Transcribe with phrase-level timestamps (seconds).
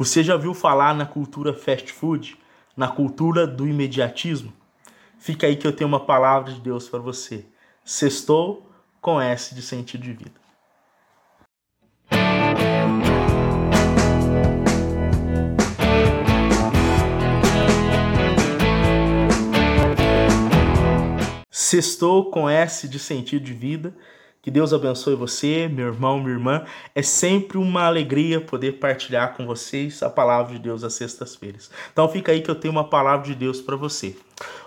[0.00, 2.38] Você já viu falar na cultura fast food?
[2.74, 4.50] Na cultura do imediatismo?
[5.18, 7.44] Fica aí que eu tenho uma palavra de Deus para você.
[7.84, 8.66] Sextou
[8.98, 10.40] com S de sentido de vida.
[21.50, 23.94] Sextou com S de sentido de vida.
[24.42, 26.64] Que Deus abençoe você, meu irmão, minha irmã.
[26.94, 31.70] É sempre uma alegria poder partilhar com vocês a palavra de Deus às sextas-feiras.
[31.92, 34.16] Então fica aí que eu tenho uma palavra de Deus para você.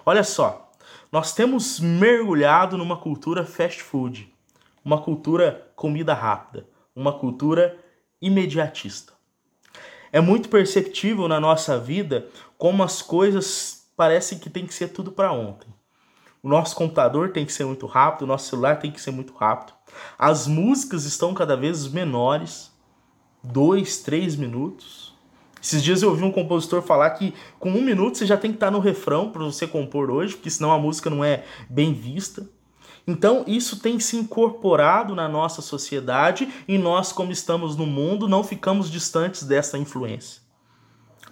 [0.05, 0.71] Olha só,
[1.11, 4.31] nós temos mergulhado numa cultura fast food,
[4.85, 7.75] uma cultura comida rápida, uma cultura
[8.21, 9.13] imediatista.
[10.11, 12.27] É muito perceptível na nossa vida
[12.59, 15.72] como as coisas parecem que tem que ser tudo para ontem.
[16.43, 19.33] O nosso computador tem que ser muito rápido, o nosso celular tem que ser muito
[19.33, 19.73] rápido.
[20.19, 22.69] As músicas estão cada vez menores,
[23.41, 25.15] dois, três minutos.
[25.61, 28.57] Esses dias eu ouvi um compositor falar que com um minuto você já tem que
[28.57, 32.45] estar no refrão para você compor hoje, porque senão a música não é bem vista.
[33.07, 38.43] Então, isso tem se incorporado na nossa sociedade e nós, como estamos no mundo, não
[38.43, 40.41] ficamos distantes dessa influência.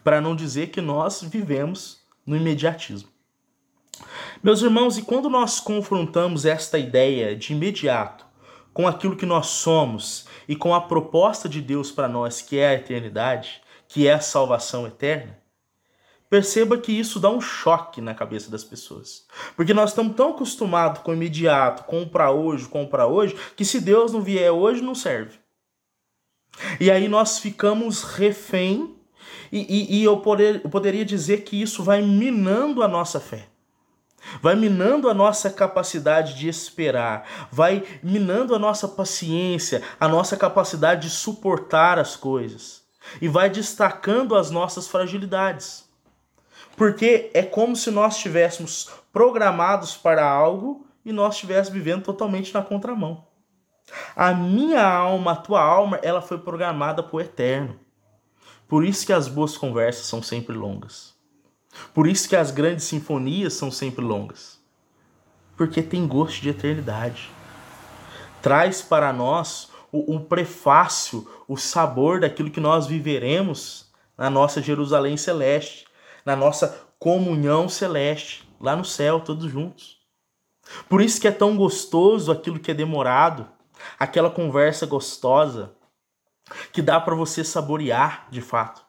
[0.06, 3.11] Para não dizer que nós vivemos no imediatismo.
[4.44, 8.25] Meus irmãos, e quando nós confrontamos esta ideia de imediato
[8.73, 12.70] com aquilo que nós somos e com a proposta de Deus para nós, que é
[12.70, 15.38] a eternidade, que é a salvação eterna,
[16.28, 19.28] perceba que isso dá um choque na cabeça das pessoas.
[19.56, 23.05] Porque nós estamos tão acostumados com o imediato, com o para hoje, com o para
[23.05, 25.38] hoje, que se Deus não vier hoje, não serve.
[26.80, 28.95] E aí nós ficamos refém,
[29.52, 33.52] e, e, e eu, poder, eu poderia dizer que isso vai minando a nossa fé
[34.41, 41.03] vai minando a nossa capacidade de esperar, vai minando a nossa paciência, a nossa capacidade
[41.03, 42.81] de suportar as coisas
[43.22, 45.89] e vai destacando as nossas fragilidades.
[46.75, 52.61] Porque é como se nós estivéssemos programados para algo e nós estivéssemos vivendo totalmente na
[52.61, 53.27] contramão.
[54.15, 57.80] A minha alma, a tua alma, ela foi programada para o eterno.
[58.67, 61.14] Por isso que as boas conversas são sempre longas.
[61.93, 64.59] Por isso que as grandes sinfonias são sempre longas.
[65.55, 67.30] Porque tem gosto de eternidade.
[68.42, 75.17] Traz para nós o, o prefácio, o sabor daquilo que nós viveremos na nossa Jerusalém
[75.17, 75.86] celeste,
[76.26, 79.99] na nossa comunhão celeste, lá no céu, todos juntos.
[80.87, 83.48] Por isso que é tão gostoso aquilo que é demorado,
[83.99, 85.73] aquela conversa gostosa,
[86.71, 88.86] que dá para você saborear de fato.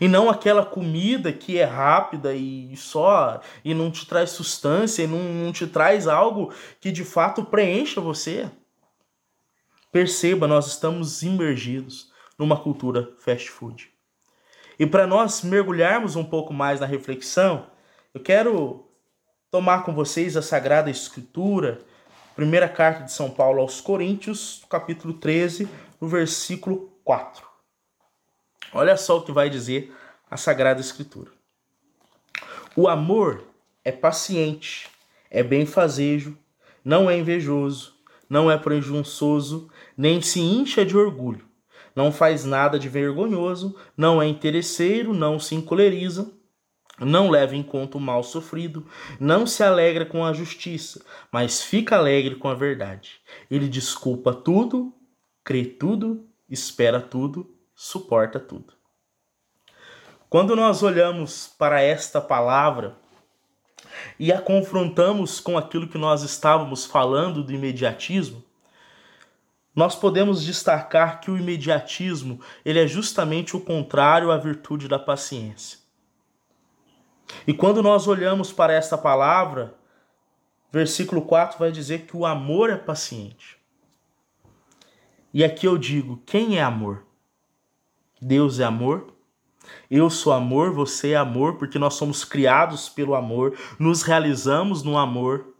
[0.00, 5.06] E não aquela comida que é rápida e só e não te traz substância e
[5.06, 8.50] não, não te traz algo que de fato preencha você.
[9.92, 13.90] Perceba, nós estamos imergidos numa cultura fast food.
[14.78, 17.66] E para nós mergulharmos um pouco mais na reflexão,
[18.12, 18.86] eu quero
[19.50, 21.78] tomar com vocês a Sagrada Escritura,
[22.34, 25.66] primeira carta de São Paulo aos Coríntios, capítulo 13,
[25.98, 27.45] no versículo 4.
[28.76, 29.90] Olha só o que vai dizer
[30.30, 31.30] a Sagrada Escritura.
[32.76, 33.42] O amor
[33.82, 34.86] é paciente,
[35.30, 36.36] é benfazejo,
[36.84, 37.94] não é invejoso,
[38.28, 41.46] não é presunçoso, nem se incha de orgulho,
[41.94, 46.30] não faz nada de vergonhoso, não é interesseiro, não se encoleriza,
[47.00, 48.86] não leva em conta o mal sofrido,
[49.18, 53.22] não se alegra com a justiça, mas fica alegre com a verdade.
[53.50, 54.92] Ele desculpa tudo,
[55.42, 58.72] crê tudo, espera tudo suporta tudo.
[60.30, 62.96] Quando nós olhamos para esta palavra
[64.18, 68.42] e a confrontamos com aquilo que nós estávamos falando do imediatismo,
[69.74, 75.78] nós podemos destacar que o imediatismo ele é justamente o contrário à virtude da paciência.
[77.46, 79.74] E quando nós olhamos para esta palavra,
[80.72, 83.58] versículo 4 vai dizer que o amor é paciente.
[85.32, 87.05] E aqui eu digo: quem é amor?
[88.20, 89.12] Deus é amor.
[89.90, 94.96] Eu sou amor, você é amor, porque nós somos criados pelo amor, nos realizamos no
[94.96, 95.54] amor,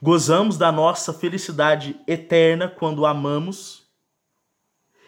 [0.00, 3.82] gozamos da nossa felicidade eterna quando amamos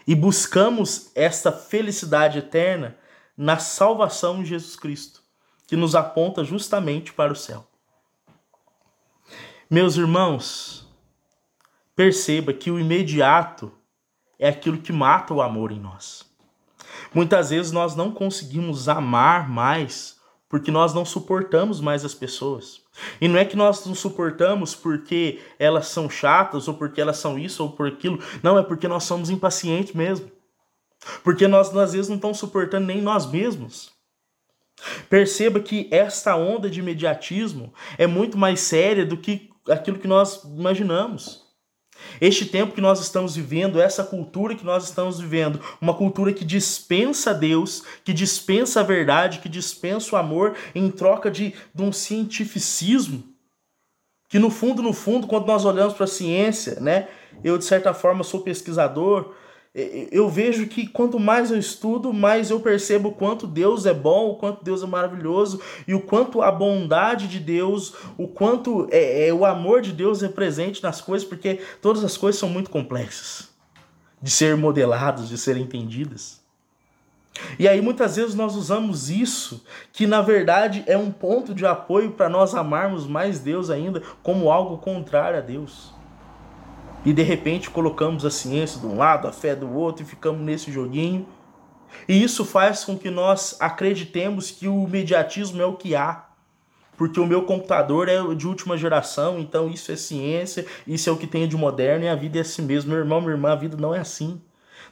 [0.07, 2.97] e buscamos esta felicidade eterna
[3.37, 5.23] na salvação em Jesus Cristo,
[5.67, 7.67] que nos aponta justamente para o céu.
[9.71, 10.87] Meus irmãos,
[11.97, 13.73] perceba que o imediato
[14.39, 16.34] é aquilo que mata o amor em nós.
[17.13, 20.17] Muitas vezes nós não conseguimos amar mais
[20.49, 22.81] porque nós não suportamos mais as pessoas.
[23.21, 27.39] E não é que nós não suportamos porque elas são chatas ou porque elas são
[27.39, 28.21] isso ou por aquilo.
[28.43, 30.31] Não, é porque nós somos impacientes mesmo.
[31.23, 33.93] Porque nós, às vezes, não estamos suportando nem nós mesmos.
[35.09, 40.45] Perceba que esta onda de imediatismo é muito mais séria do que aquilo que nós
[40.45, 41.44] imaginamos.
[42.21, 46.45] Este tempo que nós estamos vivendo, essa cultura que nós estamos vivendo, uma cultura que
[46.45, 51.93] dispensa Deus, que dispensa a verdade, que dispensa o amor em troca de, de um
[51.93, 53.25] cientificismo,
[54.29, 57.09] que no fundo, no fundo, quando nós olhamos para a ciência, né?
[57.43, 59.35] Eu de certa forma sou pesquisador,
[59.75, 64.31] eu vejo que quanto mais eu estudo, mais eu percebo o quanto Deus é bom,
[64.31, 69.27] o quanto Deus é maravilhoso e o quanto a bondade de Deus, o quanto é,
[69.27, 72.71] é, o amor de Deus é presente nas coisas, porque todas as coisas são muito
[72.71, 73.49] complexas
[74.23, 76.41] de ser modeladas, de serem entendidas.
[77.59, 82.13] E aí muitas vezes nós usamos isso, que na verdade é um ponto de apoio
[82.13, 85.94] para nós amarmos mais Deus ainda, como algo contrário a Deus
[87.05, 90.41] e de repente colocamos a ciência de um lado, a fé do outro e ficamos
[90.41, 91.27] nesse joguinho.
[92.09, 96.27] E isso faz com que nós acreditemos que o mediatismo é o que há.
[96.97, 101.17] Porque o meu computador é de última geração, então isso é ciência, isso é o
[101.17, 102.91] que tem de moderno e a vida é assim mesmo.
[102.91, 104.41] Meu irmão, minha irmã, a vida não é assim.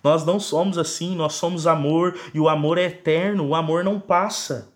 [0.03, 4.01] Nós não somos assim, nós somos amor e o amor é eterno, o amor não
[4.01, 4.73] passa.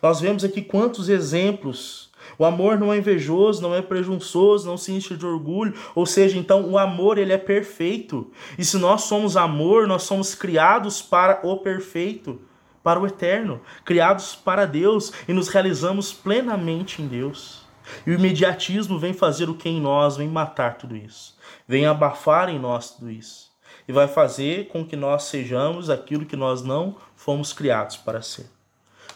[0.00, 4.92] Nós vemos aqui quantos exemplos o amor não é invejoso, não é presunçoso, não se
[4.92, 5.74] enche de orgulho.
[5.94, 8.30] Ou seja, então o amor ele é perfeito.
[8.58, 12.40] E se nós somos amor, nós somos criados para o perfeito,
[12.82, 17.62] para o eterno, criados para Deus e nos realizamos plenamente em Deus.
[18.06, 21.36] E o imediatismo vem fazer o que em nós, vem matar tudo isso,
[21.66, 23.50] vem abafar em nós tudo isso.
[23.86, 28.46] E vai fazer com que nós sejamos aquilo que nós não fomos criados para ser.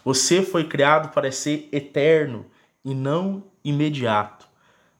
[0.04, 2.46] Você foi criado para ser eterno,
[2.86, 4.46] e não imediato.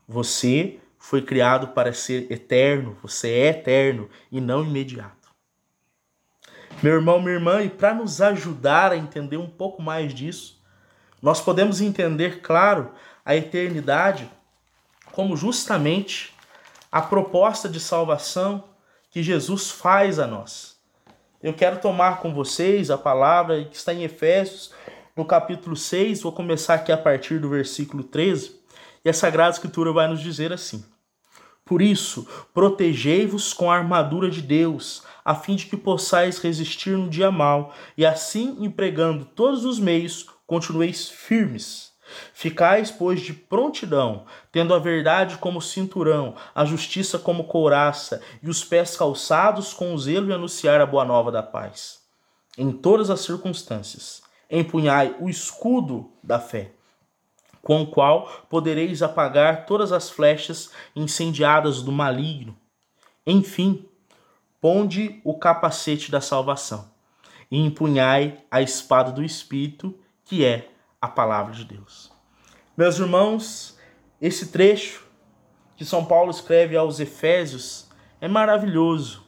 [0.08, 5.30] Você foi criado para ser eterno, você é eterno e não imediato.
[6.82, 10.60] Meu irmão, minha irmã, e para nos ajudar a entender um pouco mais disso,
[11.22, 12.90] nós podemos entender, claro,
[13.24, 14.28] a eternidade
[15.12, 16.34] como justamente
[16.90, 18.64] a proposta de salvação
[19.10, 20.76] que Jesus faz a nós.
[21.40, 24.72] Eu quero tomar com vocês a palavra que está em Efésios,
[25.16, 28.54] no capítulo 6, vou começar aqui a partir do versículo 13,
[29.02, 30.84] e a Sagrada Escritura vai nos dizer assim:
[31.64, 37.08] Por isso, protegei-vos com a armadura de Deus, a fim de que possais resistir no
[37.08, 41.94] dia mal, e assim, empregando todos os meios, continueis firmes.
[42.32, 48.62] Ficais, pois, de prontidão, tendo a verdade como cinturão, a justiça como couraça, e os
[48.62, 52.00] pés calçados com o zelo de anunciar a boa nova da paz.
[52.56, 56.72] Em todas as circunstâncias, empunhai o escudo da fé,
[57.62, 62.56] com o qual podereis apagar todas as flechas incendiadas do maligno.
[63.26, 63.88] Enfim,
[64.60, 66.90] ponde o capacete da salvação
[67.50, 70.68] e empunhai a espada do Espírito, que é
[71.00, 72.12] a palavra de Deus.
[72.76, 73.78] Meus irmãos,
[74.20, 75.04] esse trecho
[75.76, 77.88] que São Paulo escreve aos Efésios
[78.20, 79.25] é maravilhoso.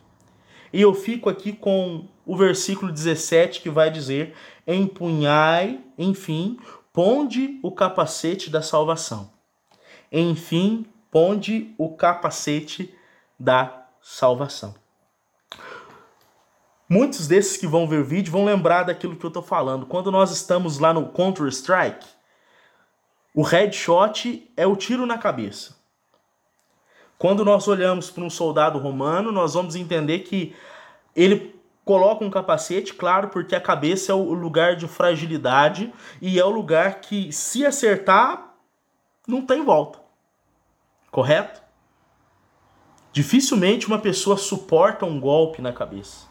[0.73, 4.35] E eu fico aqui com o versículo 17 que vai dizer:
[4.67, 6.59] Empunhai, enfim,
[6.93, 9.31] ponde o capacete da salvação.
[10.11, 12.95] Enfim, ponde o capacete
[13.39, 14.75] da salvação.
[16.89, 19.85] Muitos desses que vão ver vídeo vão lembrar daquilo que eu estou falando.
[19.85, 22.07] Quando nós estamos lá no Counter-Strike,
[23.35, 25.78] o headshot é o tiro na cabeça.
[27.19, 30.55] Quando nós olhamos para um soldado romano, nós vamos entender que
[31.17, 36.45] ele coloca um capacete, claro, porque a cabeça é o lugar de fragilidade e é
[36.45, 38.55] o lugar que, se acertar,
[39.27, 39.99] não tem volta.
[41.11, 41.61] Correto?
[43.11, 46.29] Dificilmente uma pessoa suporta um golpe na cabeça.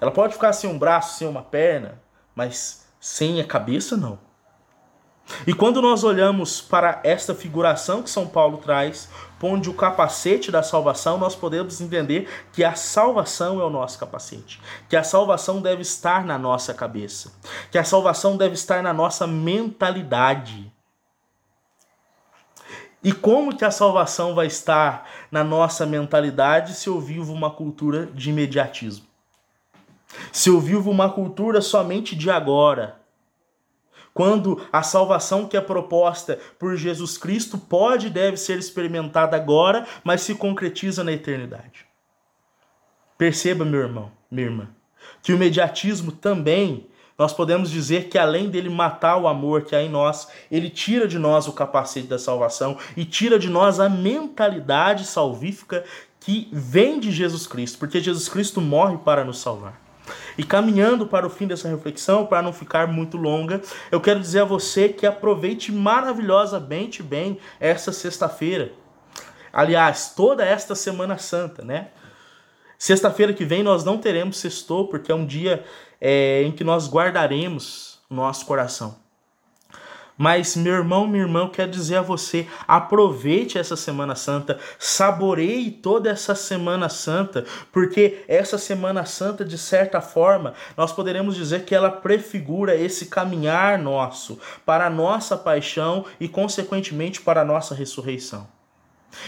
[0.00, 2.02] Ela pode ficar sem um braço, sem uma perna,
[2.34, 4.25] mas sem a cabeça, não.
[5.46, 9.08] E quando nós olhamos para esta figuração que São Paulo traz,
[9.42, 14.60] onde o capacete da salvação, nós podemos entender que a salvação é o nosso capacete,
[14.88, 17.32] que a salvação deve estar na nossa cabeça,
[17.70, 20.72] que a salvação deve estar na nossa mentalidade.
[23.02, 28.06] E como que a salvação vai estar na nossa mentalidade se eu vivo uma cultura
[28.06, 29.06] de imediatismo?
[30.32, 33.00] Se eu vivo uma cultura somente de agora,
[34.16, 39.86] quando a salvação que é proposta por Jesus Cristo pode e deve ser experimentada agora,
[40.02, 41.84] mas se concretiza na eternidade.
[43.18, 44.68] Perceba, meu irmão, minha irmã,
[45.22, 46.86] que o mediatismo também,
[47.18, 51.06] nós podemos dizer que além dele matar o amor que há em nós, ele tira
[51.06, 55.84] de nós o capacete da salvação e tira de nós a mentalidade salvífica
[56.20, 59.85] que vem de Jesus Cristo, porque Jesus Cristo morre para nos salvar.
[60.38, 64.40] E caminhando para o fim dessa reflexão, para não ficar muito longa, eu quero dizer
[64.40, 68.72] a você que aproveite maravilhosamente bem essa sexta-feira.
[69.52, 71.88] Aliás, toda esta Semana Santa, né?
[72.78, 75.64] Sexta-feira que vem nós não teremos sextou, porque é um dia
[75.98, 79.05] é, em que nós guardaremos nosso coração.
[80.18, 85.70] Mas, meu irmão, minha irmã, eu quero dizer a você: aproveite essa Semana Santa, saboreie
[85.70, 91.74] toda essa Semana Santa, porque essa Semana Santa, de certa forma, nós poderemos dizer que
[91.74, 98.48] ela prefigura esse caminhar nosso para a nossa paixão e, consequentemente, para a nossa ressurreição.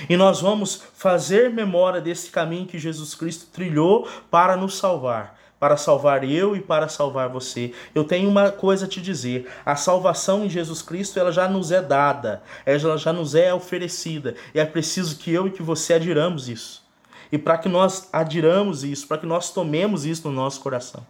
[0.08, 5.76] E nós vamos fazer memória desse caminho que Jesus Cristo trilhou para nos salvar para
[5.76, 7.72] salvar eu e para salvar você.
[7.94, 11.70] Eu tenho uma coisa a te dizer: a salvação em Jesus Cristo ela já nos
[11.70, 15.94] é dada, ela já nos é oferecida, e é preciso que eu e que você
[15.94, 16.86] adiramos isso.
[17.30, 21.06] E para que nós adiramos isso, para que nós tomemos isso no nosso coração,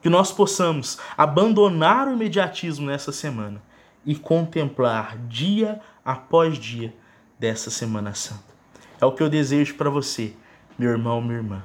[0.00, 3.62] que nós possamos abandonar o imediatismo nessa semana
[4.04, 6.94] e contemplar dia após dia
[7.38, 8.52] dessa Semana Santa.
[9.00, 10.32] É o que eu desejo para você,
[10.78, 11.62] meu irmão, minha irmã.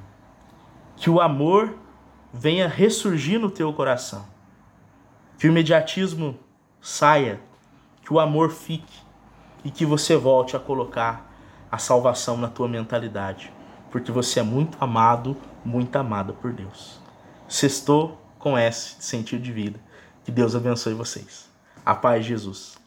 [0.95, 1.77] Que o amor
[2.37, 4.25] venha ressurgir no teu coração.
[5.37, 6.37] Que o imediatismo
[6.79, 7.39] saia,
[8.03, 9.01] que o amor fique
[9.63, 11.29] e que você volte a colocar
[11.71, 13.51] a salvação na tua mentalidade,
[13.91, 16.99] porque você é muito amado, muito amada por Deus.
[17.47, 19.79] Sextou com S, sentido de vida.
[20.23, 21.49] Que Deus abençoe vocês.
[21.85, 22.77] A paz de Jesus.